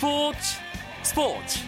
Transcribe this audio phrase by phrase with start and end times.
[0.00, 0.38] 스포츠
[1.02, 1.58] 스포츠.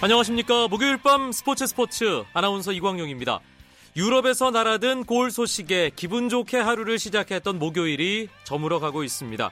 [0.00, 0.68] 안녕하십니까.
[0.68, 2.24] 목요일 밤 스포츠 스포츠.
[2.32, 3.40] 아나운서 이광용입니다.
[3.94, 9.50] 유럽에서 날아든 골 소식에 기분 좋게 하루를 시작했던 목요일이 저물어 가고 있습니다.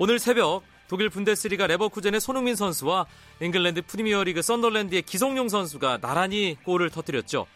[0.00, 3.06] 오늘 새벽 독일 분데스리가 레버쿠젠의 손흥민 선수와
[3.40, 7.46] 잉글랜드 프리미어리그 썬더랜드의 기성용 선수가 나란히 골을 터뜨렸죠.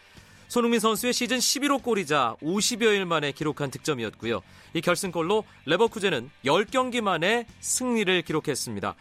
[0.50, 4.42] 손흥민 선수의 시즌 11호 골이자 50여일 만에 기록한 득점이었고요.
[4.74, 8.96] 이 결승골로 레버쿠젠은 10경기 만에 승리를 기록했습니다.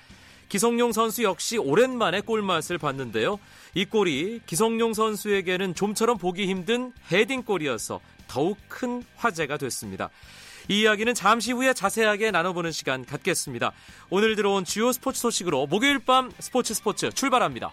[0.48, 3.40] 기성용 선수 역시 오랜만에 골맛을 봤는데요.
[3.74, 10.12] 이 골이 기성용 선수에게는 좀처럼 보기 힘든 헤딩골이어서 더욱 큰 화제가 됐습니다.
[10.68, 13.72] 이 이야기는 잠시 후에 자세하게 나눠보는 시간 갖겠습니다.
[14.12, 17.72] 오늘 들어온 주요 스포츠 소식으로 목요일 밤 스포츠 스포츠 출발합니다.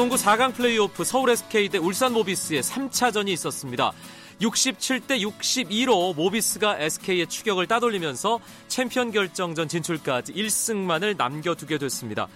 [0.00, 3.92] 프로농구 4강 플레이오프 서울 SK 대 울산 모비스의 3차전이 있었습니다.
[4.40, 12.28] 67대 62로 모비스가 SK의 추격을 따돌리면서 챔피언 결정전 진출까지 1승만을 남겨두게 됐습니다.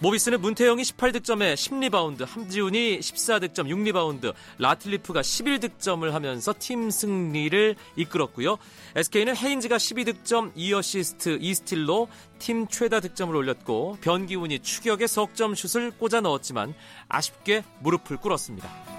[0.00, 8.58] 모비스는 문태영이 18득점에 10리바운드, 함지훈이 14득점 6리바운드, 라틀리프가 11득점을 하면서 팀 승리를 이끌었고요.
[8.94, 12.06] SK는 헤인즈가 12득점, 2어시스트, 2스틸로
[12.38, 16.74] 팀 최다 득점을 올렸고 변기훈이 추격의 석점 슛을 꽂아 넣었지만
[17.08, 18.97] 아쉽게 무릎을 꿇었습니다.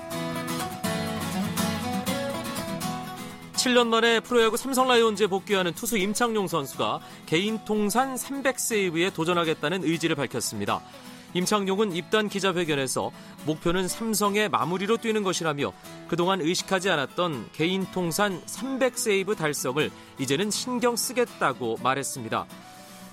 [3.59, 10.79] 7년 만에 프로야구 삼성 라이온즈에 복귀하는 투수 임창용 선수가 개인 통산 300세이브에 도전하겠다는 의지를 밝혔습니다.
[11.33, 13.11] 임창용은 입단 기자회견에서
[13.45, 15.73] 목표는 삼성의 마무리로 뛰는 것이라며
[16.07, 22.45] 그동안 의식하지 않았던 개인 통산 300세이브 달성을 이제는 신경 쓰겠다고 말했습니다.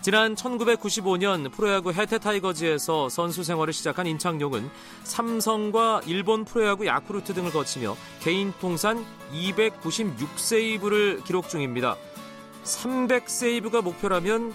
[0.07, 4.71] 지난 1995년 프로야구 해태 타이거즈에서 선수 생활을 시작한 임창용은
[5.03, 11.97] 삼성과 일본 프로야구 야쿠르트 등을 거치며 개인 통산 296세이브를 기록 중입니다.
[12.63, 14.55] 300세이브가 목표라면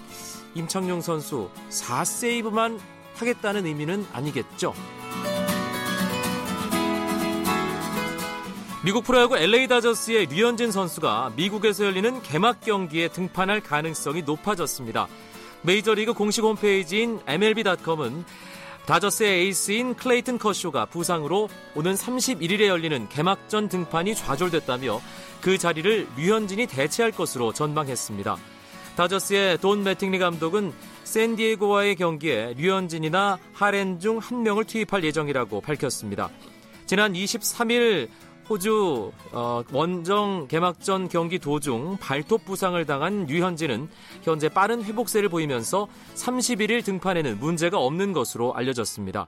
[0.55, 2.79] 임창용 선수 4세이브만
[3.15, 4.73] 하겠다는 의미는 아니겠죠.
[8.85, 15.09] 미국 프로야구 LA 다저스의 류현진 선수가 미국에서 열리는 개막 경기에 등판할 가능성이 높아졌습니다.
[15.63, 18.25] 메이저리그 공식 홈페이지인 MLB.com은
[18.85, 24.99] 다저스의 에이스인 클레이튼 커쇼가 부상으로 오는 31일에 열리는 개막전 등판이 좌절됐다며
[25.39, 28.37] 그 자리를 류현진이 대체할 것으로 전망했습니다.
[28.97, 30.73] 다저스의 돈 매팅리 감독은
[31.03, 36.29] 샌디에고와의 경기에 류현진이나 하렌 중 한 명을 투입할 예정이라고 밝혔습니다.
[36.85, 38.09] 지난 23일
[38.51, 43.87] 호주 어, 원정 개막전 경기 도중 발톱 부상을 당한 류현진은
[44.23, 49.27] 현재 빠른 회복세를 보이면서 31일 등판에는 문제가 없는 것으로 알려졌습니다.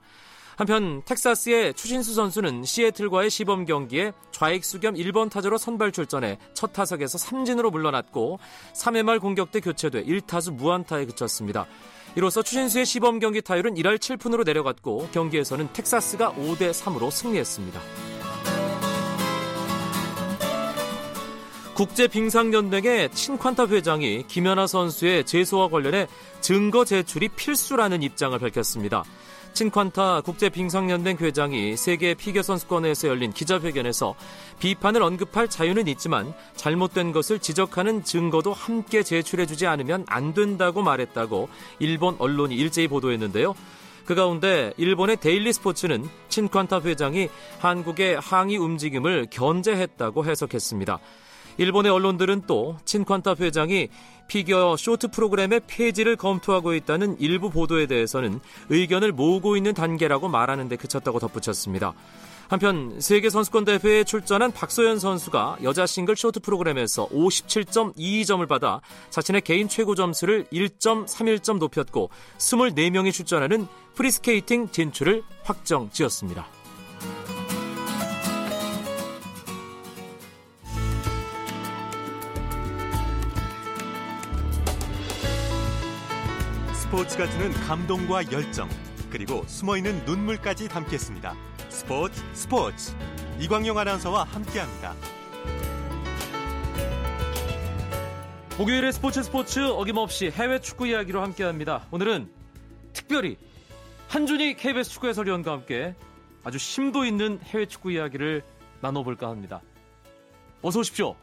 [0.58, 7.18] 한편 텍사스의 추신수 선수는 시애틀과의 시범 경기에 좌익수 겸 1번 타자로 선발 출전해 첫 타석에서
[7.18, 8.40] 삼진으로 물러났고
[8.76, 11.66] 3회 말 공격 때 교체돼 1타수 무안타에 그쳤습니다.
[12.18, 18.13] 이로써 추신수의 시범 경기 타율은 1할 7푼으로 내려갔고 경기에서는 텍사스가 5대 3으로 승리했습니다.
[21.76, 26.08] 국제빙상연맹의 친칸타 회장이 김연아 선수의 재소와 관련해
[26.40, 29.04] 증거 제출이 필수라는 입장을 밝혔습니다.
[29.54, 34.14] 친칸타 국제빙상연맹 회장이 세계 피겨선수권회에서 열린 기자회견에서
[34.60, 42.16] 비판을 언급할 자유는 있지만 잘못된 것을 지적하는 증거도 함께 제출해주지 않으면 안 된다고 말했다고 일본
[42.20, 43.56] 언론이 일제히 보도했는데요.
[44.06, 47.30] 그 가운데 일본의 데일리 스포츠는 친칸타 회장이
[47.60, 51.00] 한국의 항의 움직임을 견제했다고 해석했습니다.
[51.58, 53.90] 일본의 언론들은 또 친칸타 회장이
[54.28, 60.76] 피겨 쇼트 프로그램의 폐지를 검토하고 있다는 일부 보도에 대해서는 의견을 모으고 있는 단계라고 말하는 데
[60.76, 61.94] 그쳤다고 덧붙였습니다.
[62.48, 69.68] 한편 세계 선수권 대회에 출전한 박소연 선수가 여자 싱글 쇼트 프로그램에서 57.22점을 받아 자신의 개인
[69.68, 76.63] 최고 점수를 1.31점 높였고 24명이 출전하는 프리스케이팅 진출을 확정 지었습니다.
[86.94, 88.70] 스포츠가 주는 감동과 열정
[89.10, 91.34] 그리고 숨어있는 눈물까지 담겠습니다.
[91.70, 92.94] 스포츠 스포츠
[93.40, 94.94] 이광용 아나운서와 함께합니다.
[98.60, 101.88] 목요일의 스포츠 스포츠 어김없이 해외 축구 이야기로 함께합니다.
[101.90, 102.32] 오늘은
[102.94, 103.38] 특별히
[104.10, 105.96] 한준희 KBS 축구 해설위원과 함께
[106.44, 108.44] 아주 심도 있는 해외 축구 이야기를
[108.82, 109.64] 나눠볼까 합니다.
[110.62, 111.16] 어서 오십시오.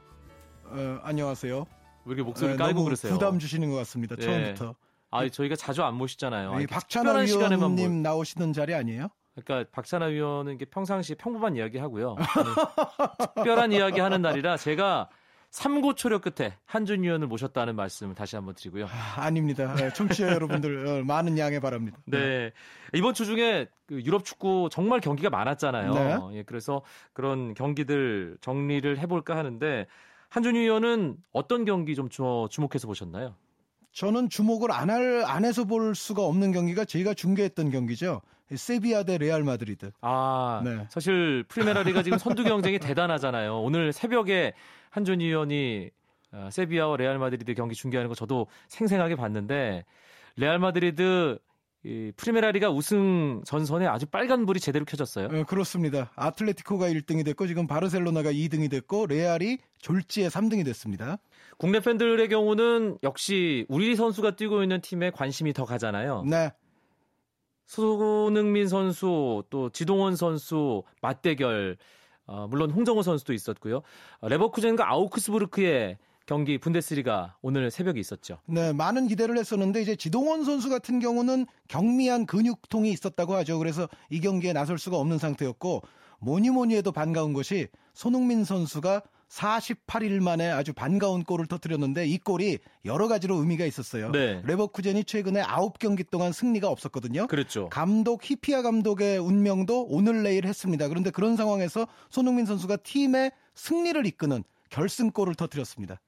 [0.64, 1.58] 어, 안녕하세요.
[2.06, 3.12] 왜 이렇게 목소리 네, 깔고 너무 그러세요?
[3.12, 4.17] 부담 주시는 것 같습니다.
[4.17, 4.22] 네.
[4.22, 4.75] 처음부터.
[5.10, 6.52] 아, 저희가 자주 안 모시잖아요.
[6.68, 9.08] 박찬하 위원님 나오시는 자리 아니에요?
[9.34, 12.16] 그러니까 박찬하 위원은 평상시 평범한 이야기 하고요.
[13.36, 15.08] 특별한 이야기 하는 날이라 제가
[15.50, 18.86] 삼고초려 끝에 한준 위원을 모셨다는 말씀을 다시 한번 드리고요.
[19.17, 21.98] 아닙니다 네, 청취자 여러분들 어, 많은 양해 바랍니다.
[22.06, 22.52] 네.
[22.94, 25.94] 이번 주 중에 그 유럽 축구 정말 경기가 많았잖아요.
[25.94, 26.38] 네.
[26.38, 29.86] 예, 그래서 그런 경기들 정리를 해볼까 하는데
[30.28, 33.34] 한준희 위원은 어떤 경기 좀 주목해서 보셨나요?
[33.92, 38.22] 저는 주목을 안, 할, 안 해서 볼 수가 없는 경기가 저희가 중계했던 경기죠.
[38.54, 39.92] 세비야 대 레알 마드리드.
[40.00, 40.87] 아, 네.
[40.90, 43.60] 사실 프리메라리가 지금 선두 경쟁이 대단하잖아요.
[43.60, 44.54] 오늘 새벽에
[44.90, 45.90] 한준희 위원이
[46.32, 49.84] 어, 세비야와 레알 마드리드 경기 중계하는 거 저도 생생하게 봤는데
[50.36, 51.38] 레알 마드리드
[51.82, 55.29] 이 프리메라리가 우승 전선에 아주 빨간 불이 제대로 켜졌어요.
[55.29, 56.12] 네, 그렇습니다.
[56.15, 61.17] 아틀레티코가 1등이 됐고 지금 바르셀로나가 2등이 됐고 레알이 졸지에 3등이 됐습니다.
[61.56, 66.25] 국내 팬들의 경우는 역시 우리 선수가 뛰고 있는 팀에 관심이 더 가잖아요.
[66.29, 66.53] 네.
[67.65, 71.79] 손흥민 선수 또 지동원 선수 맞대결
[72.27, 73.82] 어, 물론 홍정호 선수도 있었고요.
[74.21, 75.97] 어, 레버쿠젠과 아우크스부르크의
[76.31, 78.38] 경기 분데스리가 오늘 새벽에 있었죠.
[78.47, 83.59] 네, 많은 기대를 했었는데 이제 지동원 선수 같은 경우는 경미한 근육통이 있었다고 하죠.
[83.59, 85.82] 그래서 이 경기에 나설 수가 없는 상태였고
[86.21, 92.59] 뭐니 뭐니 해도 반가운 것이 손흥민 선수가 48일 만에 아주 반가운 골을 터뜨렸는데 이 골이
[92.85, 94.12] 여러 가지로 의미가 있었어요.
[94.12, 94.41] 네.
[94.44, 97.27] 레버쿠젠이 최근에 9경기 동안 승리가 없었거든요.
[97.27, 97.69] 그렇죠.
[97.71, 100.87] 감독 히피아 감독의 운명도 오늘 내일 했습니다.
[100.87, 106.00] 그런데 그런 상황에서 손흥민 선수가 팀의 승리를 이끄는 결승골을 터뜨렸습니다.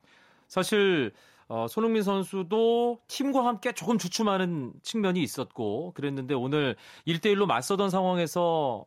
[0.53, 1.13] 사실
[1.49, 6.77] 어, 손흥민 선수도 팀과 함께 조금 주춤하는 측면이 있었고 그랬는데 오늘
[7.07, 8.85] 1대1로 맞서던 상황에서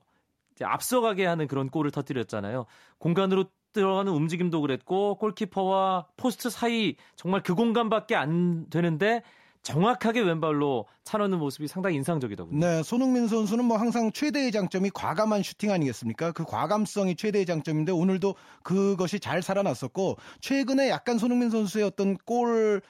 [0.61, 2.67] 앞서가게 하는 그런 골을 터뜨렸잖아요.
[2.99, 9.23] 공간으로 들어가는 움직임도 그랬고 골키퍼와 포스트 사이 정말 그 공간밖에 안 되는데
[9.65, 12.59] 정확하게 왼발로 차놓는 모습이 상당히 인상적이더군요.
[12.59, 16.31] 네, 손흥민 선수는 뭐 항상 최대의 장점이 과감한 슈팅 아니겠습니까?
[16.31, 22.81] 그 과감성이 최대의 장점인데 오늘도 그것이 잘 살아났었고 최근에 약간 손흥민 선수의 어떤 골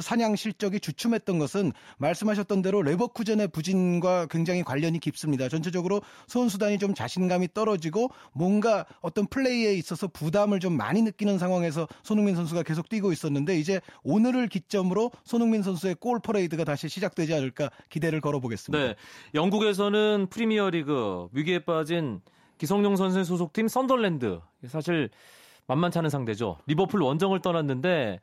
[0.00, 5.48] 사냥 실적이 주춤했던 것은 말씀하셨던 대로 레버쿠젠의 부진과 굉장히 관련이 깊습니다.
[5.48, 12.34] 전체적으로 선수단이 좀 자신감이 떨어지고 뭔가 어떤 플레이에 있어서 부담을 좀 많이 느끼는 상황에서 손흥민
[12.34, 18.20] 선수가 계속 뛰고 있었는데 이제 오늘을 기점으로 손흥민 선수의 골 퍼레이드가 다시 시작되지 않을까 기대를
[18.20, 18.84] 걸어보겠습니다.
[18.84, 18.94] 네.
[19.34, 22.20] 영국에서는 프리미어리그 위기에 빠진
[22.58, 25.10] 기성용 선수의 소속팀 썬덜랜드 사실
[25.68, 26.58] 만만치 않은 상대죠.
[26.66, 28.20] 리버풀 원정을 떠났는데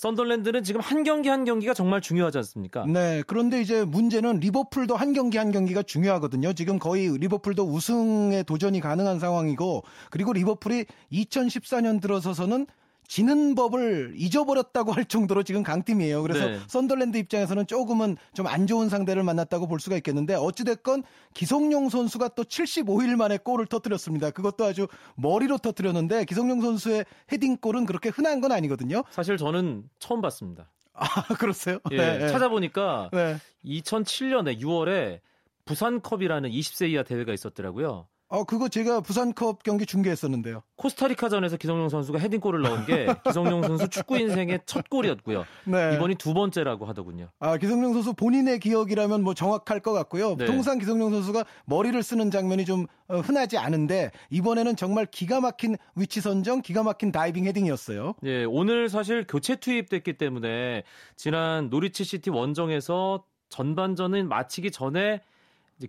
[0.00, 2.86] 썬덜랜드는 지금 한 경기 한 경기가 정말 중요하지 않습니까?
[2.86, 3.22] 네.
[3.26, 6.54] 그런데 이제 문제는 리버풀도 한 경기 한 경기가 중요하거든요.
[6.54, 12.66] 지금 거의 리버풀도 우승에 도전이 가능한 상황이고 그리고 리버풀이 2014년 들어서서는
[13.10, 16.22] 지는 법을 잊어버렸다고 할 정도로 지금 강팀이에요.
[16.22, 16.60] 그래서 네.
[16.68, 21.02] 썬덜랜드 입장에서는 조금은 좀 안 좋은 상대를 만났다고 볼 수가 있겠는데 어찌됐건
[21.34, 24.30] 기성용 선수가 또 75일 만에 골을 터뜨렸습니다.
[24.30, 24.86] 그것도 아주
[25.16, 29.02] 머리로 터뜨렸는데 기성용 선수의 헤딩골은 그렇게 흔한 건 아니거든요.
[29.10, 30.70] 사실 저는 처음 봤습니다.
[30.94, 31.04] 아,
[31.34, 31.80] 그렇어요?
[31.90, 32.28] 예, 네.
[32.28, 33.38] 찾아보니까 네.
[33.64, 35.18] 2007년에 6월에
[35.64, 38.06] 부산컵이라는 20세 이하 대회가 있었더라고요.
[38.30, 40.62] 어, 그거 제가 부산컵 경기 중계했었는데요.
[40.76, 45.44] 코스타리카전에서 기성용 선수가 헤딩골을 넣은 게 기성용 선수 축구 인생의 첫 골이었고요.
[45.64, 45.96] 네.
[45.96, 47.30] 이번이 두 번째라고 하더군요.
[47.40, 50.36] 아, 기성용 선수 본인의 기억이라면 뭐 정확할 것 같고요.
[50.36, 50.46] 네.
[50.46, 56.20] 통상 기성용 선수가 머리를 쓰는 장면이 좀 어, 흔하지 않은데 이번에는 정말 기가 막힌 위치
[56.20, 58.14] 선정, 기가 막힌 다이빙 헤딩이었어요.
[58.22, 60.84] 예, 오늘 사실 교체 투입됐기 때문에
[61.16, 65.20] 지난 노리치 시티 원정에서 전반전은 마치기 전에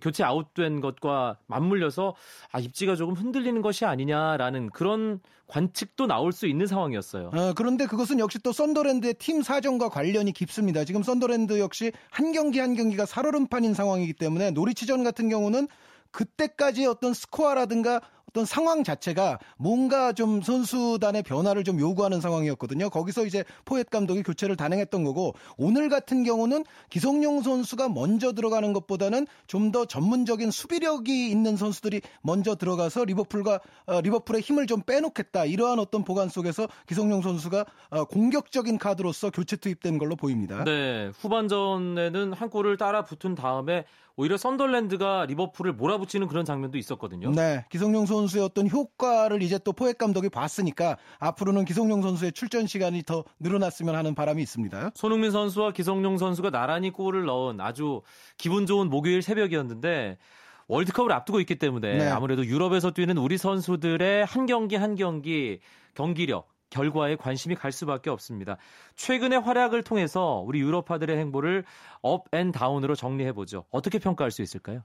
[0.00, 2.14] 교체 아웃된 것과 맞물려서
[2.50, 7.30] 아 입지가 조금 흔들리는 것이 아니냐라는 그런 관측도 나올 수 있는 상황이었어요.
[7.34, 10.84] 어, 그런데 그것은 역시 또 썬더랜드의 팀 사정과 관련이 깊습니다.
[10.84, 15.68] 지금 썬더랜드 역시 한 경기 한 경기가 살얼음판인 상황이기 때문에 노리치전 같은 경우는
[16.10, 18.00] 그때까지의 어떤 스코어라든가
[18.32, 22.88] 어떤 상황 자체가 뭔가 좀 선수단의 변화를 좀 요구하는 상황이었거든요.
[22.88, 29.26] 거기서 이제 포엣 감독이 교체를 단행했던 거고 오늘 같은 경우는 기성용 선수가 먼저 들어가는 것보다는
[29.46, 35.78] 좀 더 전문적인 수비력이 있는 선수들이 먼저 들어가서 리버풀과 어, 리버풀의 힘을 좀 빼놓겠다 이러한
[35.78, 40.62] 어떤 보관 속에서 기성용 선수가 어, 공격적인 카드로서 교체 투입된 걸로 보입니다.
[40.64, 43.84] 네, 후반전에는 한 골을 따라 붙은 다음에
[44.16, 47.30] 오히려 썬덜랜드가 리버풀을 몰아붙이는 그런 장면도 있었거든요.
[47.30, 53.02] 네, 기성용 선수의 어떤 효과를 이제 또 포획 감독이 봤으니까 앞으로는 기성용 선수의 출전 시간이
[53.04, 54.90] 더 늘어났으면 하는 바람이 있습니다.
[54.94, 58.02] 손흥민 선수와 기성용 선수가 나란히 골을 넣은 아주
[58.36, 60.18] 기분 좋은 목요일 새벽이었는데
[60.68, 62.08] 월드컵을 앞두고 있기 때문에 네.
[62.08, 65.60] 아무래도 유럽에서 뛰는 우리 선수들의 한 경기 한 경기
[65.94, 68.56] 경기력 결과에 관심이 갈 수밖에 없습니다.
[68.96, 71.64] 최근의 활약을 통해서 우리 유럽파들의 행보를
[72.00, 73.66] up and down으로 정리해 보죠.
[73.70, 74.82] 어떻게 평가할 수 있을까요?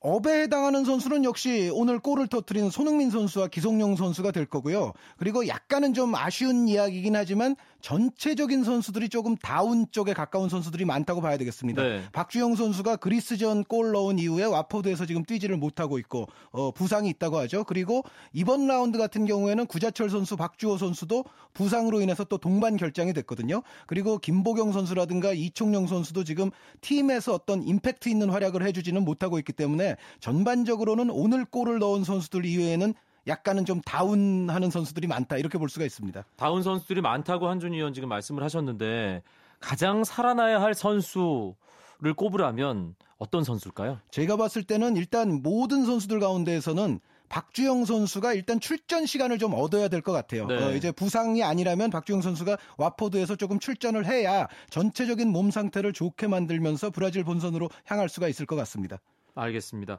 [0.00, 4.94] up에 해당하는 선수는 역시 오늘 골을 터트리는 손흥민 선수와 기성용 선수가 될 거고요.
[5.18, 11.36] 그리고 약간은 좀 아쉬운 이야기이긴 하지만 전체적인 선수들이 조금 down 쪽에 가까운 선수들이 많다고 봐야
[11.36, 11.82] 되겠습니다.
[11.82, 12.02] 네.
[12.12, 17.64] 박주영 선수가 그리스전 골 넣은 이후에 와포드에서 지금 뛰지를 못하고 있고 어, 부상이 있다고 하죠.
[17.64, 18.02] 그리고
[18.32, 23.62] 이번 라운드 같은 경우에는 구자철 선수, 박주호 선수도 부상으로 인해서 또 동반 결장이 됐거든요.
[23.86, 29.89] 그리고 김보경 선수라든가 이총영 선수도 지금 팀에서 어떤 임팩트 있는 활약을 해주지는 못하고 있기 때문에
[30.20, 32.94] 전반적으로는 오늘 골을 넣은 선수들 이외에는
[33.26, 36.24] 약간은 좀 다운하는 선수들이 많다 이렇게 볼 수가 있습니다.
[36.36, 39.22] 다운 선수들이 많다고 한준 의원 지금 말씀을 하셨는데
[39.60, 43.98] 가장 살아나야 할 선수를 꼽으라면 어떤 선수일까요?
[44.10, 50.00] 제가 봤을 때는 일단 모든 선수들 가운데에서는 박주영 선수가 일단 출전 시간을 좀 얻어야 될
[50.02, 50.46] 것 같아요.
[50.46, 50.56] 네.
[50.56, 56.90] 어, 이제 부상이 아니라면 박주영 선수가 와포드에서 조금 출전을 해야 전체적인 몸 상태를 좋게 만들면서
[56.90, 58.98] 브라질 본선으로 향할 수가 있을 것 같습니다.
[59.40, 59.98] 알겠습니다.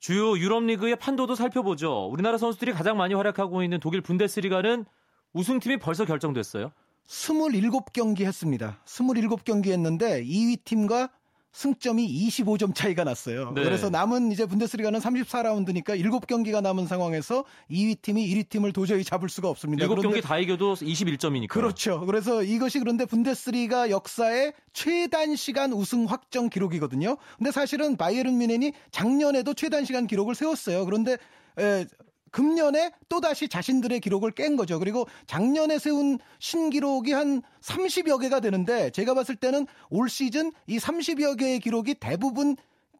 [0.00, 2.06] 주요 유럽 리그의 판도도 살펴보죠.
[2.06, 4.84] 우리나라 선수들이 가장 많이 활약하고 있는 독일 분데스리가는
[5.32, 6.72] 우승팀이 벌써 결정됐어요.
[7.08, 8.78] 27경기 했습니다.
[8.84, 11.10] 27경기 했는데 2위 팀과
[11.56, 13.50] 승점이 25점 차이가 났어요.
[13.54, 13.64] 네.
[13.64, 19.48] 그래서 남은 이제 분데스리가는 34라운드니까 7경기가 남은 상황에서 2위 팀이 1위 팀을 도저히 잡을 수가
[19.48, 19.88] 없습니다.
[19.88, 21.48] 7경기 다 이겨도 21점이니까.
[21.48, 22.04] 그렇죠.
[22.04, 27.16] 그래서 이것이 그런데 분데스리가 역사의 최단 시간 우승 확정 기록이거든요.
[27.38, 30.84] 근데 사실은 바이에른 뮌헨이 작년에도 최단 시간 기록을 세웠어요.
[30.84, 31.16] 그런데
[31.58, 31.86] 에,
[32.36, 34.78] 금년에 또다시 자신들의 기록을 깬 거죠.
[34.78, 41.38] 그리고 작년에 세운 신기록이 한 30여 개가 되는데 제가 봤을 때는 올 시즌 이 30여
[41.38, 42.56] 개의 기록이 대부분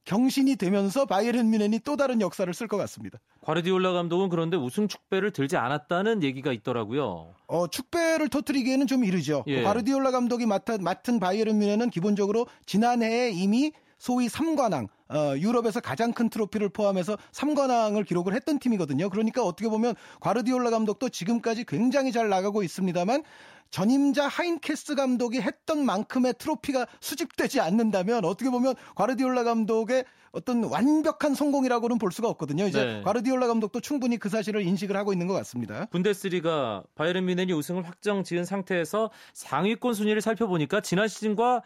[0.07, 3.19] 경신이 되면서 바이에른 뮌헨이 또 다른 역사를 쓸 것 같습니다.
[3.43, 7.35] 과르디올라 감독은 그런데 우승 축배를 들지 않았다는 얘기가 있더라고요.
[7.47, 9.45] 어, 축배를 터트리기에는 좀 이르죠.
[9.49, 9.63] 예.
[9.63, 16.29] 과르디올라 감독이 맡은, 맡은 바이에른 뮌헨은 기본적으로 지난해에 이미 소위 3관왕, 어, 유럽에서 가장 큰
[16.29, 19.09] 트로피를 포함해서 3관왕을 기록을 했던 팀이거든요.
[19.11, 23.23] 그러니까 어떻게 보면 과르디올라 감독도 지금까지 굉장히 잘 나가고 있습니다만
[23.71, 31.99] 전임자 하인케스 감독이 했던 만큼의 트로피가 수집되지 않는다면 어떻게 보면 과르디올라 감독의 어떤 완벽한 성공이라고는
[31.99, 32.67] 볼 수가 없거든요.
[32.67, 33.03] 이제 네.
[33.03, 35.87] 과르디올라 감독도 충분히 그 사실을 인식을 하고 있는 것 같습니다.
[35.87, 41.63] 분데스리가 바이에른 뮌헨이 우승을 확정 지은 상태에서 상위권 순위를 살펴보니까 지난 시즌과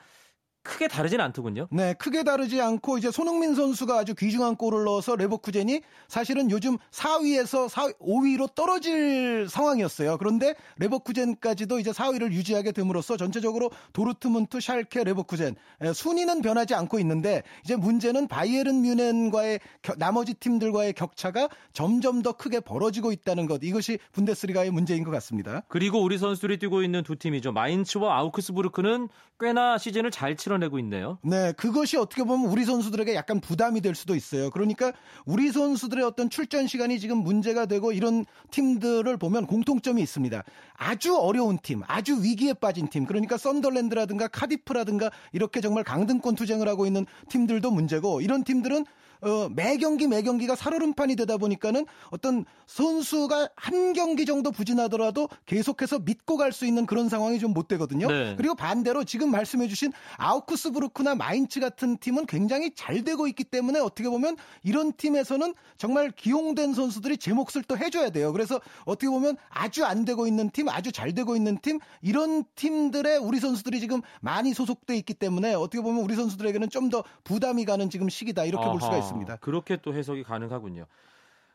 [0.62, 1.68] 크게 다르진 않더군요.
[1.70, 7.68] 네, 크게 다르지 않고 이제 손흥민 선수가 아주 귀중한 골을 넣어서 레버쿠젠이 사실은 요즘 4위에서
[7.68, 10.18] 4, 5위로 떨어질 상황이었어요.
[10.18, 15.56] 그런데 레버쿠젠까지도 이제 4위를 유지하게 됨으로써 전체적으로 도르트문트, 샬케, 레버쿠젠
[15.94, 19.60] 순위는 변하지 않고 있는데 이제 문제는 바이에른 뮌헨과의
[19.96, 23.60] 나머지 팀들과의 격차가 점점 더 크게 벌어지고 있다는 것.
[23.62, 25.62] 이것이 분데스리가의 문제인 것 같습니다.
[25.68, 27.52] 그리고 우리 선수들이 뛰고 있는 두 팀이죠.
[27.52, 31.18] 마인츠와 아우크스부르크는 꽤나 시즌을 잘 치러 만들어내고 있네요.
[31.22, 34.50] 네, 그것이 어떻게 보면 우리 선수들에게 약간 부담이 될 수도 있어요.
[34.50, 34.92] 그러니까
[35.24, 40.42] 우리 선수들의 어떤 출전 시간이 지금 문제가 되고 이런 팀들을 보면 공통점이 있습니다.
[40.74, 46.86] 아주 어려운 팀, 아주 위기에 빠진 팀, 그러니까 썬더랜드라든가 카디프라든가 이렇게 정말 강등권 투쟁을 하고
[46.86, 48.84] 있는 팀들도 문제고 이런 팀들은
[49.22, 55.98] 어, 매 경기 매 경기가 살얼음판이 되다 보니까는 어떤 선수가 한 경기 정도 부진하더라도 계속해서
[56.00, 58.06] 믿고 갈 수 있는 그런 상황이 좀 못 되거든요.
[58.06, 58.34] 네.
[58.36, 64.36] 그리고 반대로 지금 말씀해주신 아우크스부르크나 마인츠 같은 팀은 굉장히 잘 되고 있기 때문에 어떻게 보면
[64.62, 68.32] 이런 팀에서는 정말 기용된 선수들이 제 몫을 또 해줘야 돼요.
[68.32, 73.18] 그래서 어떻게 보면 아주 안 되고 있는 팀, 아주 잘 되고 있는 팀 이런 팀들의
[73.18, 77.88] 우리 선수들이 지금 많이 소속돼 있기 때문에 어떻게 보면 우리 선수들에게는 좀 더 부담이 가는
[77.88, 78.72] 지금 시기다 이렇게 아하.
[78.72, 79.09] 볼 수가 있습니다.
[79.10, 79.36] 같습니다.
[79.36, 80.86] 그렇게 또 해석이 가능하군요.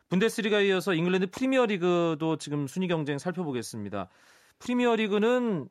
[0.09, 4.09] 분데스리가에 이어서 잉글랜드 프리미어리그도 지금 순위 경쟁 살펴보겠습니다.
[4.59, 5.67] 프리미어리그는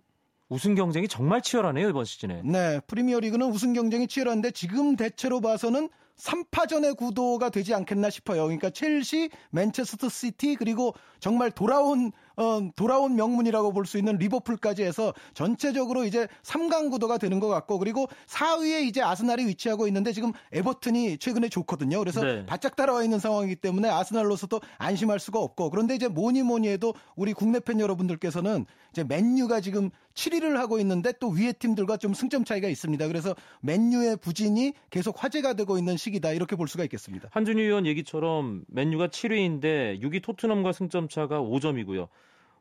[0.48, 2.42] 우승 경쟁이 정말 치열하네요 이번 시즌에.
[2.44, 8.44] 네, 프리미어리그는 우승 경쟁이 치열한데 지금 대체로 봐서는 3파전의 구도가 되지 않겠나 싶어요.
[8.44, 15.12] 그러니까 첼시, 맨체스터 시티 그리고 정말 돌아온 어, 돌아온 명문이라고 볼 수 있는 리버풀까지 해서
[15.34, 21.18] 전체적으로 이제 3강 구도가 되는 것 같고 그리고 4위에 이제 아스날이 위치하고 있는데 지금 에버튼이
[21.18, 21.98] 최근에 좋거든요.
[21.98, 22.46] 그래서 네.
[22.46, 27.34] 바짝 따라와 있는 상황이기 때문에 아스날로서도 안심할 수가 없고 그런데 이제 뭐니 뭐니 해도 우리
[27.34, 32.68] 국내 팬 여러분들께서는 이제 맨유가 지금 7위를 하고 있는데 또 위에 팀들과 좀 승점 차이가
[32.68, 33.06] 있습니다.
[33.08, 37.28] 그래서 맨유의 부진이 계속 화제가 되고 있는 시기다 이렇게 볼 수가 있겠습니다.
[37.32, 42.08] 한준희 의원 얘기처럼 맨유가 7위인데 6위 토트넘과 승점 차가 5점이고요.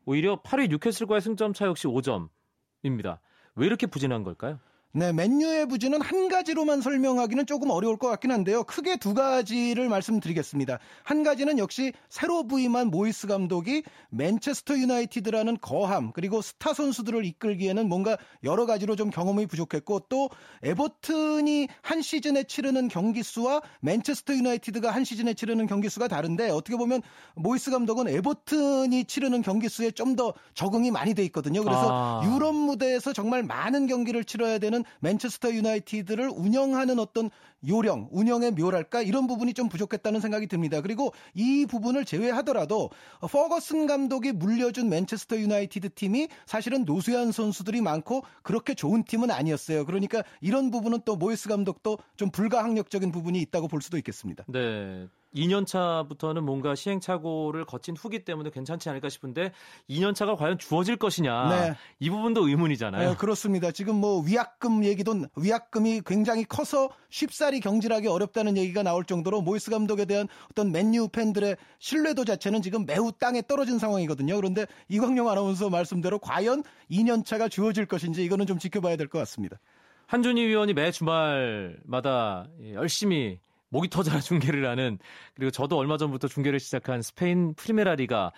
[0.06, 3.20] 오히려 8위 뉴캐슬과의 승점 차 역시 5점입니다.
[3.56, 4.60] 왜 이렇게 부진한 걸까요?
[4.96, 8.64] 네, 맨유의 부진은 한 가지로만 설명하기는 조금 어려울 것 같긴 한데요.
[8.64, 10.78] 크게 두 가지를 말씀드리겠습니다.
[11.04, 13.82] 한 가지는 역시 새로 부임한 모이스 감독이
[14.12, 20.30] 맨체스터 유나이티드라는 거함 그리고 스타 선수들을 이끌기에는 뭔가 여러 가지로 좀 경험이 부족했고 또
[20.62, 26.78] 에버튼이 한 시즌에 치르는 경기 수와 맨체스터 유나이티드가 한 시즌에 치르는 경기 수가 다른데 어떻게
[26.78, 27.02] 보면
[27.34, 31.64] 모이스 감독은 에버튼이 치르는 경기 수에 좀 더 적응이 많이 돼 있거든요.
[31.64, 32.22] 그래서 아.
[32.26, 37.30] 유럽 무대에서 정말 많은 경기를 치러야 되는 맨체스터 유나이티드를 운영하는 어떤
[37.68, 40.82] 요령, 운영의 묘랄까 이런 부분이 좀 부족했다는 생각이 듭니다.
[40.82, 42.90] 그리고 이 부분을 제외하더라도
[43.22, 49.86] 퍼거슨 감독이 물려준 맨체스터 유나이티드 팀이 사실은 노쇠한 선수들이 많고 그렇게 좋은 팀은 아니었어요.
[49.86, 54.44] 그러니까 이런 부분은 또 모이스 감독도 좀 불가항력적인 부분이 있다고 볼 수도 있겠습니다.
[54.48, 55.08] 네.
[55.36, 59.52] 2년 차부터는 뭔가 시행착오를 거친 후기 때문에 괜찮지 않을까 싶은데
[59.90, 61.76] 2년 차가 과연 주어질 것이냐 네.
[62.00, 63.10] 이 부분도 의문이잖아요.
[63.10, 63.72] 네, 그렇습니다.
[63.72, 70.06] 지금 뭐 위약금 얘기도 위약금이 굉장히 커서 쉽사리 경질하기 어렵다는 얘기가 나올 정도로 모이스 감독에
[70.06, 74.36] 대한 어떤 맨유 팬들의 신뢰도 자체는 지금 매우 땅에 떨어진 상황이거든요.
[74.36, 79.60] 그런데 이광용 아나운서 말씀대로 과연 2년 차가 주어질 것인지 이거는 좀 지켜봐야 될 것 같습니다.
[80.08, 83.40] 한준희 위원이 매 주말마다 열심히
[83.74, 85.00] 목이 터져라 중계를 하는
[85.34, 88.32] 그리고 저도 얼마 전부터 중계를 시작한 스페인 프리메라리가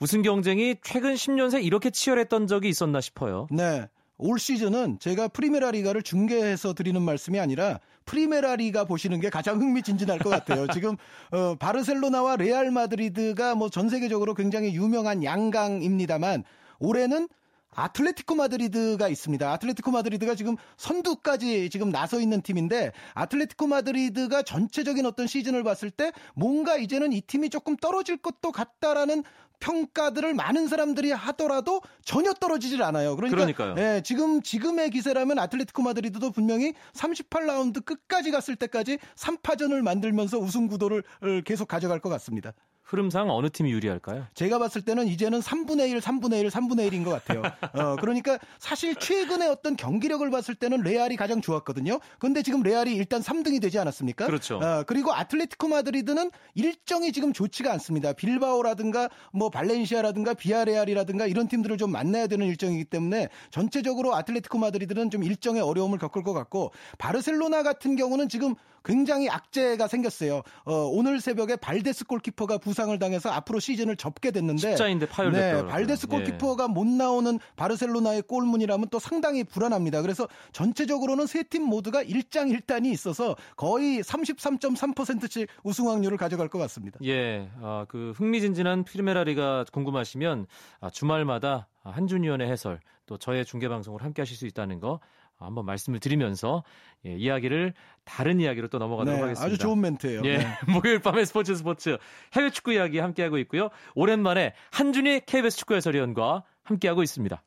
[0.00, 3.46] 우승 경쟁이 최근 10년 새 이렇게 치열했던 적이 있었나 싶어요.
[3.50, 3.86] 네.
[4.18, 10.18] 올 시즌은 제가 프리메라 리가를 중계해서 드리는 말씀이 아니라 프리메라 리가 보시는 게 가장 흥미진진할
[10.18, 10.66] 것 같아요.
[10.72, 10.96] 지금
[11.30, 16.44] 어, 바르셀로나와 레알 마드리드가 뭐 전 세계적으로 굉장히 유명한 양강입니다만
[16.78, 17.28] 올해는
[17.76, 19.52] 아틀레티코 마드리드가 있습니다.
[19.52, 26.12] 아틀레티코 마드리드가 지금 선두까지 지금 나서 있는 팀인데 아틀레티코 마드리드가 전체적인 어떤 시즌을 봤을 때
[26.34, 29.22] 뭔가 이제는 이 팀이 조금 떨어질 것도 같다라는
[29.58, 33.16] 평가들을 많은 사람들이 하더라도 전혀 떨어지질 않아요.
[33.16, 33.36] 그러니까.
[33.78, 41.02] 예, 지금 지금의 기세라면 아틀레티코 마드리드도 분명히 38라운드 끝까지 갔을 때까지 3파전을 만들면서 우승 구도를
[41.46, 42.52] 계속 가져갈 것 같습니다.
[42.86, 44.28] 흐름상 어느 팀이 유리할까요?
[44.34, 47.42] 제가 봤을 때는 이제는 3분의 1, 3분의 1, 3분의 1인 것 같아요.
[47.74, 51.98] 어, 그러니까 사실 최근에 어떤 경기력을 봤을 때는 레알이 가장 좋았거든요.
[52.20, 54.26] 근데 지금 레알이 일단 3등이 되지 않았습니까?
[54.26, 54.58] 그렇죠.
[54.58, 58.12] 어, 그리고 아틀레티코 마드리드는 일정이 지금 좋지가 않습니다.
[58.12, 65.24] 빌바오라든가 뭐 발렌시아라든가 비아레알이라든가 이런 팀들을 좀 만나야 되는 일정이기 때문에 전체적으로 아틀레티코 마드리드는 좀
[65.24, 70.42] 일정의 어려움을 겪을 것 같고 바르셀로나 같은 경우는 지금 굉장히 악재가 생겼어요.
[70.64, 75.62] 어, 오늘 새벽에 발데스 골키퍼가 부상 을 당해서 앞으로 시즌을 접게 됐는데 십자인데 파열됐다.
[75.62, 76.72] 네, 발데스 골키퍼가 예.
[76.72, 80.02] 못 나오는 바르셀로나의 골문이라면 또 상당히 불안합니다.
[80.02, 86.98] 그래서 전체적으로는 세 팀 모두가 일장일단이 있어서 거의 33.3%씩 우승 확률을 가져갈 것 같습니다.
[87.04, 90.46] 예, 아, 그 흥미진진한 프리메라리가 궁금하시면
[90.80, 94.98] 아, 주말마다 한준위원의 해설 또 저의 중계 방송을 함께 하실 수 있다는 거
[95.38, 96.64] 한번 말씀을 드리면서
[97.04, 99.46] 예, 이야기를 다른 이야기로 또 넘어가도록 네, 하겠습니다.
[99.46, 100.22] 아주 좋은 멘트예요.
[100.24, 100.46] 예, 네.
[100.72, 101.98] 목요일 밤에 스포츠 스포츠
[102.34, 103.68] 해외 축구 이야기 함께하고 있고요.
[103.94, 107.42] 오랜만에 한준희 KBS 축구 해설위원과 함께하고 있습니다.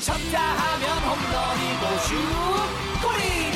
[0.00, 2.56] 쳤다 하면 홈런이고 슛
[3.02, 3.55] 없는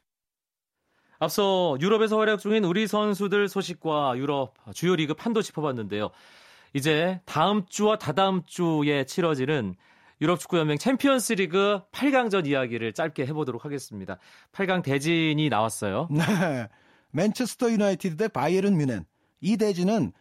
[1.21, 6.09] 앞서 유럽에서 활약 중인 우리 선수들 소식과 유럽 주요 리그 판도 짚어봤는데요.
[6.73, 9.75] 이제 다음 주와 다다음 주에 치러지는
[10.19, 14.17] 유럽 축구 연맹 챔피언스 리그 8강전 이야기를 짧게 해보도록 하겠습니다.
[14.51, 16.07] 8강 대진이 나왔어요.
[16.11, 16.67] 네.
[17.11, 19.05] 맨체스터 유나이티드 대 바이에른 뮌헨.
[19.41, 20.13] 이 대진은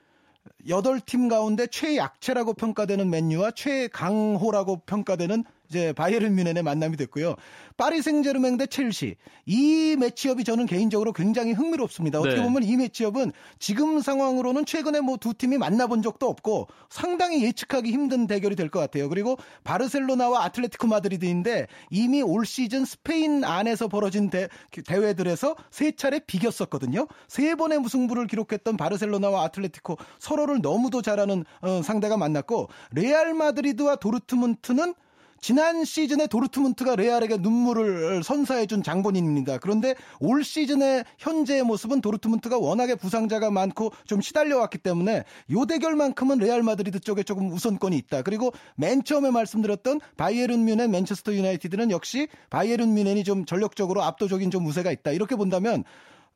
[0.67, 7.37] 8팀 가운데 최약체라고 평가되는 맨유와 최강호라고 평가되는 이제 바이에른 뮌헨의 만남이 됐고요.
[7.77, 9.15] 파리 생제르맹 대 첼시.
[9.47, 12.19] 이 매치업이 저는 개인적으로 굉장히 흥미롭습니다.
[12.19, 12.43] 어떻게 네.
[12.43, 18.27] 보면 이 매치업은 지금 상황으로는 최근에 뭐 두 팀이 만나본 적도 없고 상당히 예측하기 힘든
[18.27, 19.09] 대결이 될 것 같아요.
[19.09, 24.49] 그리고 바르셀로나와 아틀레티코 마드리드인데 이미 올 시즌 스페인 안에서 벌어진 대,
[24.87, 27.07] 대회들에서 세 차례 비겼었거든요.
[27.29, 34.95] 세 번의 무승부를 기록했던 바르셀로나와 아틀레티코 서로를 너무도 잘하는 어, 상대가 만났고 레알 마드리드와 도르트문트는
[35.40, 39.59] 지난 시즌에 도르트문트가 레알에게 눈물을 선사해준 장본인입니다.
[39.59, 46.62] 그런데 올 시즌의 현재의 모습은 도르트문트가 워낙에 부상자가 많고 좀 시달려왔기 때문에 요 대결만큼은 레알
[46.62, 48.22] 마드리드 쪽에 조금 우선권이 있다.
[48.22, 54.66] 그리고 맨 처음에 말씀드렸던 바이에른 뮌헨 맨체스터 유나이티드는 역시 바이에른 뮌헨이 좀 전력적으로 압도적인 좀
[54.66, 55.12] 우세가 있다.
[55.12, 55.85] 이렇게 본다면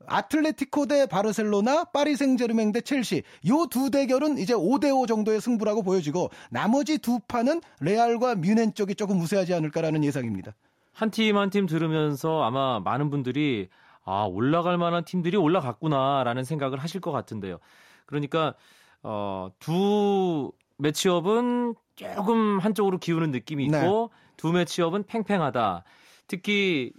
[0.06, 5.82] 아틀레티코 대 바르셀로나, 파리 생제르맹 대 첼시 요 두 대결은 이제 5대 5 정도의 승부라고
[5.82, 10.54] 보여지고 나머지 두 판은 레알과 뮌헨 쪽이 조금 우세하지 않을까라는 예상입니다.
[10.92, 13.68] 한팀 한 팀 들으면서 아마 많은 분들이
[14.04, 17.58] 아 올라갈 만한 팀들이 올라갔구나라는 생각을 하실 것 같은데요.
[18.06, 18.54] 그러니까
[19.02, 23.76] 어, 두 매치업은 조금 한쪽으로 기우는 느낌이 있고
[24.12, 24.32] 네.
[24.36, 25.84] 두 매치업은 팽팽하다.
[26.26, 26.92] 특히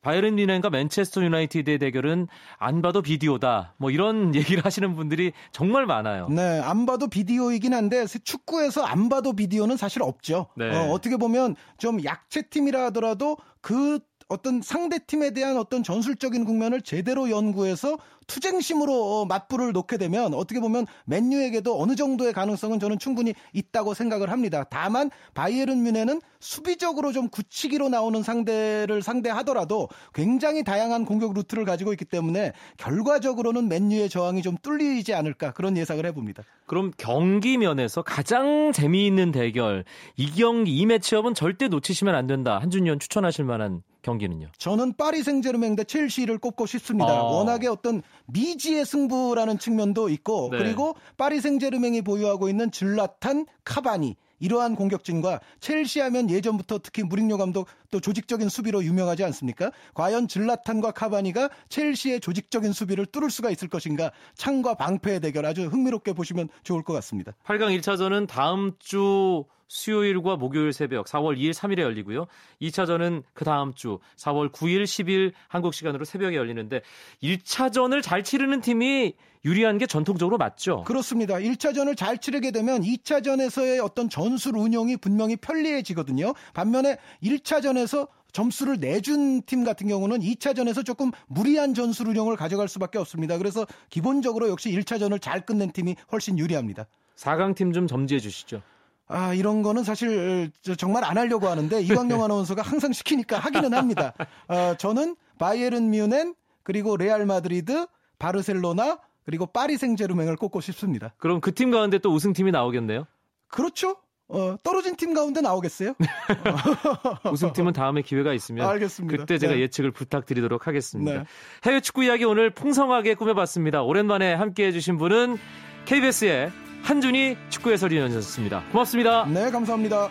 [0.00, 3.74] 바이에른 뮌헨과 맨체스터 유나이티드의 대결은 안 봐도 비디오다.
[3.78, 6.28] 뭐 이런 얘기를 하시는 분들이 정말 많아요.
[6.28, 10.46] 네, 안 봐도 비디오이긴 한데 축구에서 안 봐도 비디오는 사실 없죠.
[10.56, 10.74] 네.
[10.74, 16.82] 어, 어떻게 보면 좀 약체 팀이라 하더라도 그 어떤 상대 팀에 대한 어떤 전술적인 국면을
[16.82, 23.94] 제대로 연구해서 투쟁심으로 맞불을 놓게 되면 어떻게 보면 맨유에게도 어느 정도의 가능성은 저는 충분히 있다고
[23.94, 24.64] 생각을 합니다.
[24.68, 32.04] 다만 바이에른 뮌헨은 수비적으로 좀 굳히기로 나오는 상대를 상대하더라도 굉장히 다양한 공격 루트를 가지고 있기
[32.04, 36.42] 때문에 결과적으로는 맨유의 저항이 좀 뚫리지 않을까 그런 예상을 해봅니다.
[36.66, 39.84] 그럼 경기 면에서 가장 재미있는 대결
[40.16, 42.58] 이 경기 이 매치업은 절대 놓치시면 안 된다.
[42.58, 44.48] 한준현 추천하실 만한 경기는요?
[44.56, 47.10] 저는 파리 생제르맹 대 첼시를 꼽고 싶습니다.
[47.10, 47.22] 아.
[47.22, 50.58] 워낙에 어떤 미지의 승부라는 측면도 있고 네.
[50.58, 57.66] 그리고 파리 생제르맹이 보유하고 있는 질라탄 카바니 이러한 공격진과 첼시 하면 예전부터 특히 무링요 감독
[57.90, 59.70] 또 조직적인 수비로 유명하지 않습니까?
[59.94, 64.12] 과연 질라탄과 카바니가 첼시의 조직적인 수비를 뚫을 수가 있을 것인가?
[64.34, 67.32] 창과 방패의 대결 아주 흥미롭게 보시면 좋을 것 같습니다.
[67.44, 72.26] 8강 1차전은 다음 주 수요일과 목요일 새벽 4월 2일 3일에 열리고요.
[72.62, 76.80] 2차전은 그 다음 주 4월 9일 10일 한국 시간으로 새벽에 열리는데
[77.22, 80.82] 1차전을 잘 치르는 팀이 유리한 게 전통적으로 맞죠?
[80.84, 81.34] 그렇습니다.
[81.34, 86.34] 1차전을 잘 치르게 되면 2차전에서의 어떤 전술 운영이 분명히 편리해지거든요.
[86.54, 92.98] 반면에 1차전에 서 점수를 내준 팀 같은 경우는 2차전에서 조금 무리한 전술 운영을 가져갈 수밖에
[92.98, 93.38] 없습니다.
[93.38, 96.86] 그래서 기본적으로 역시 1차전을 잘 끝낸 팀이 훨씬 유리합니다.
[97.16, 98.60] 4강 팀 좀 점지해 주시죠.
[99.06, 104.12] 아, 이런 거는 사실 정말 안 하려고 하는데 이광용 아나운서가 항상 시키니까 하기는 합니다.
[104.48, 107.86] 어, 저는 바이에른 뮌헨 그리고 레알 마드리드,
[108.18, 111.14] 바르셀로나 그리고 파리 생제르맹을 꼽고 싶습니다.
[111.16, 113.06] 그럼 그 팀 가운데 또 우승팀이 나오겠네요?
[113.48, 113.96] 그렇죠.
[114.30, 115.94] 어, 떨어진 팀 가운데 나오겠어요?
[117.32, 119.16] 우승팀은 다음에 기회가 있으면 알겠습니다.
[119.16, 119.60] 그때 제가 네.
[119.60, 121.12] 예측을 부탁드리도록 하겠습니다.
[121.12, 121.24] 네.
[121.64, 123.82] 해외 축구 이야기 오늘 풍성하게 꾸며봤습니다.
[123.82, 125.38] 오랜만에 함께해 주신 분은
[125.86, 128.64] KBS의 한준희 축구 해설위원이었습니다.
[128.70, 129.24] 고맙습니다.
[129.26, 130.10] 네, 감사합니다.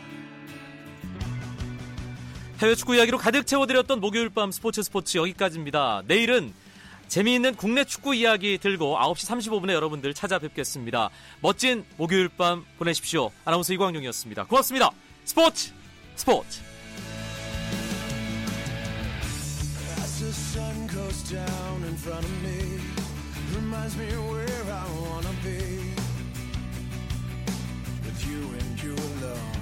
[2.59, 6.01] 해외 축구 이야기로 가득 채워드렸던 목요일 밤 스포츠 스포츠 여기까지입니다.
[6.07, 6.53] 내일은
[7.07, 11.09] 재미있는 국내 축구 이야기 들고 9시 35분에 여러분들 찾아뵙겠습니다.
[11.41, 13.31] 멋진 목요일 밤 보내십시오.
[13.45, 14.45] 아나운서 이광용이었습니다.
[14.45, 14.91] 고맙습니다.
[15.23, 15.71] 스포츠
[16.15, 16.61] 스포츠
[28.87, 29.56] you alone.